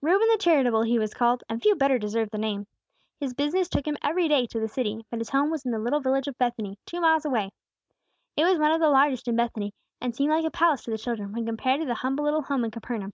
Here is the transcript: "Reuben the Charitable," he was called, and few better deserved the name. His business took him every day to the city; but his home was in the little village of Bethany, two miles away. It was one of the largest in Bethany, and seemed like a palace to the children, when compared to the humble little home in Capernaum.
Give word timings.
"Reuben 0.00 0.28
the 0.30 0.38
Charitable," 0.38 0.82
he 0.82 0.96
was 1.00 1.12
called, 1.12 1.42
and 1.48 1.60
few 1.60 1.74
better 1.74 1.98
deserved 1.98 2.30
the 2.30 2.38
name. 2.38 2.68
His 3.18 3.34
business 3.34 3.68
took 3.68 3.84
him 3.84 3.96
every 4.00 4.28
day 4.28 4.46
to 4.46 4.60
the 4.60 4.68
city; 4.68 5.04
but 5.10 5.18
his 5.18 5.30
home 5.30 5.50
was 5.50 5.64
in 5.64 5.72
the 5.72 5.78
little 5.80 5.98
village 5.98 6.28
of 6.28 6.38
Bethany, 6.38 6.78
two 6.86 7.00
miles 7.00 7.24
away. 7.24 7.50
It 8.36 8.44
was 8.44 8.60
one 8.60 8.70
of 8.70 8.80
the 8.80 8.90
largest 8.90 9.26
in 9.26 9.34
Bethany, 9.34 9.74
and 10.00 10.14
seemed 10.14 10.30
like 10.32 10.44
a 10.44 10.52
palace 10.52 10.84
to 10.84 10.92
the 10.92 10.98
children, 10.98 11.32
when 11.32 11.46
compared 11.46 11.80
to 11.80 11.86
the 11.86 11.94
humble 11.94 12.22
little 12.22 12.42
home 12.42 12.64
in 12.64 12.70
Capernaum. 12.70 13.12